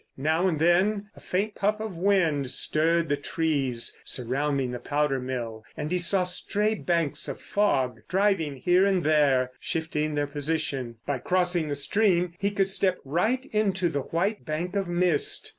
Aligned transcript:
Now 0.17 0.47
and 0.47 0.57
then 0.57 1.11
a 1.15 1.19
faint 1.19 1.53
puff 1.53 1.79
of 1.79 1.95
wind 1.95 2.49
stirred 2.49 3.07
the 3.07 3.15
trees 3.17 3.99
surrounding 4.03 4.71
the 4.71 4.79
powder 4.79 5.19
mill, 5.19 5.63
and 5.77 5.91
he 5.91 5.99
saw 5.99 6.23
stray 6.23 6.73
banks 6.73 7.27
of 7.27 7.39
fog 7.39 7.99
driving 8.07 8.55
here 8.55 8.83
and 8.83 9.03
there, 9.03 9.51
shifting 9.59 10.15
their 10.15 10.25
position. 10.25 10.95
By 11.05 11.19
crossing 11.19 11.69
the 11.69 11.75
stream 11.75 12.33
he 12.39 12.49
could 12.49 12.69
step 12.69 12.97
right 13.05 13.45
into 13.53 13.89
the 13.89 14.01
white 14.01 14.43
bank 14.43 14.75
of 14.75 14.87
mist. 14.87 15.49